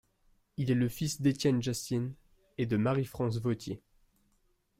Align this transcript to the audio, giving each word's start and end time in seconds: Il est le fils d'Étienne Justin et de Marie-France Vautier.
Il 0.57 0.71
est 0.71 0.73
le 0.73 0.89
fils 0.89 1.21
d'Étienne 1.21 1.61
Justin 1.61 2.13
et 2.57 2.65
de 2.65 2.75
Marie-France 2.75 3.37
Vautier. 3.39 3.83